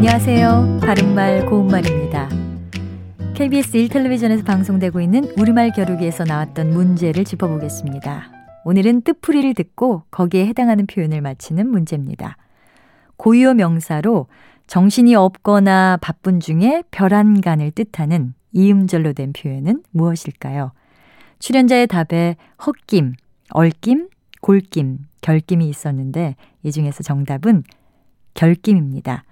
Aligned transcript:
안녕하세요. 0.00 0.80
바른말 0.82 1.44
고운말입니다. 1.44 2.30
KBS 3.34 3.72
1텔레비전에서 3.72 4.46
방송되고 4.46 4.98
있는 4.98 5.30
우리말 5.38 5.72
겨루기에서 5.72 6.24
나왔던 6.24 6.70
문제를 6.70 7.26
짚어보겠습니다. 7.26 8.32
오늘은 8.64 9.02
뜻풀이를 9.02 9.52
듣고 9.52 10.04
거기에 10.10 10.46
해당하는 10.46 10.86
표현을 10.86 11.20
맞히는 11.20 11.68
문제입니다. 11.68 12.38
고유어 13.18 13.52
명사로 13.52 14.28
정신이 14.66 15.14
없거나 15.16 15.98
바쁜 16.00 16.40
중에 16.40 16.82
별안간을 16.90 17.72
뜻하는 17.72 18.32
이음절로 18.52 19.12
된 19.12 19.34
표현은 19.34 19.82
무엇일까요? 19.90 20.72
출연자의 21.40 21.88
답에 21.88 22.36
헛김, 22.64 23.16
얼김, 23.50 24.08
골김, 24.40 25.00
결김이 25.20 25.68
있었는데 25.68 26.36
이 26.62 26.72
중에서 26.72 27.02
정답은 27.02 27.64
결김입니다. 28.32 29.24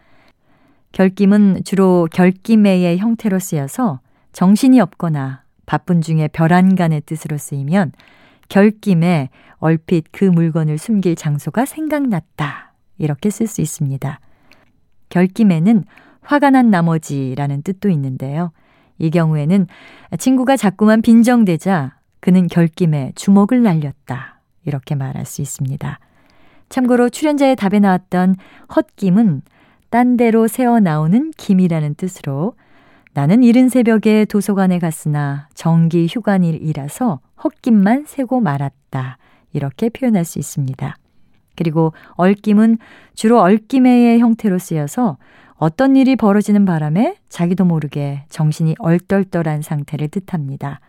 결김은 0.98 1.62
주로 1.64 2.08
결김의 2.10 2.98
형태로 2.98 3.38
쓰여서 3.38 4.00
정신이 4.32 4.80
없거나 4.80 5.44
바쁜 5.64 6.00
중에 6.00 6.26
별안간의 6.26 7.02
뜻으로 7.06 7.38
쓰이면 7.38 7.92
결김에 8.48 9.28
얼핏 9.58 10.06
그 10.10 10.24
물건을 10.24 10.76
숨길 10.76 11.14
장소가 11.14 11.66
생각났다. 11.66 12.72
이렇게 12.98 13.30
쓸 13.30 13.46
수 13.46 13.60
있습니다. 13.60 14.18
결김에는 15.10 15.84
화가 16.20 16.50
난 16.50 16.68
나머지라는 16.72 17.62
뜻도 17.62 17.90
있는데요. 17.90 18.50
이 18.98 19.10
경우에는 19.10 19.68
친구가 20.18 20.56
자꾸만 20.56 21.00
빈정대자 21.00 21.94
그는 22.18 22.48
결김에 22.48 23.12
주먹을 23.14 23.62
날렸다. 23.62 24.40
이렇게 24.64 24.96
말할 24.96 25.26
수 25.26 25.42
있습니다. 25.42 26.00
참고로 26.70 27.08
출연자의 27.08 27.54
답에 27.54 27.78
나왔던 27.78 28.34
헛김은 28.74 29.42
딴 29.90 30.16
데로 30.16 30.48
새어 30.48 30.80
나오는 30.80 31.30
김이라는 31.36 31.94
뜻으로 31.94 32.54
나는 33.14 33.42
이른 33.42 33.68
새벽에 33.68 34.26
도서관에 34.26 34.78
갔으나 34.78 35.48
정기 35.54 36.06
휴관일이라서 36.10 37.20
헛김만 37.42 38.04
새고 38.06 38.40
말았다. 38.40 39.18
이렇게 39.52 39.88
표현할 39.88 40.24
수 40.24 40.38
있습니다. 40.38 40.96
그리고 41.56 41.92
얼김은 42.12 42.78
주로 43.14 43.40
얼김의 43.40 44.20
형태로 44.20 44.58
쓰여서 44.58 45.16
어떤 45.54 45.96
일이 45.96 46.14
벌어지는 46.14 46.64
바람에 46.64 47.16
자기도 47.28 47.64
모르게 47.64 48.24
정신이 48.28 48.76
얼떨떨한 48.78 49.62
상태를 49.62 50.08
뜻합니다. 50.08 50.80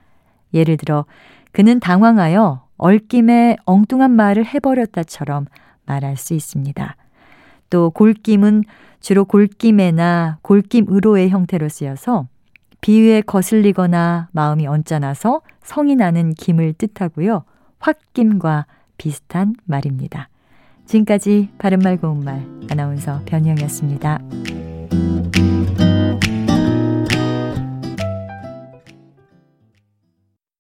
예를 0.54 0.78
들어 0.78 1.06
그는 1.52 1.80
당황하여 1.80 2.64
얼김에 2.78 3.58
엉뚱한 3.66 4.12
말을 4.12 4.46
해버렸다처럼 4.46 5.46
말할 5.86 6.18
수 6.18 6.34
있습니다. 6.34 6.96
또 7.70 7.90
골김은 7.92 8.64
주로 9.00 9.26
골김에나 9.26 10.40
골김으로의 10.42 11.30
형태로 11.30 11.70
쓰여서 11.70 12.28
비위에 12.82 13.22
거슬리거나 13.22 14.30
마음이 14.32 14.68
언짢아서 14.68 15.42
성이 15.64 15.96
나는 15.96 16.34
김을 16.34 16.74
뜻하고요. 16.74 17.44
홧김과 17.80 18.66
비슷한 18.98 19.56
말입니다. 19.66 20.30
지금까지 20.86 21.50
바른말 21.58 21.98
고운말 21.98 22.46
아나운서 22.70 23.22
변희영이었습니다. 23.26 24.20